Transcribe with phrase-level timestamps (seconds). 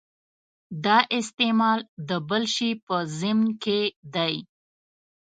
[0.85, 3.81] دا استعمال د بل شي په ضمن کې
[4.15, 4.35] دی.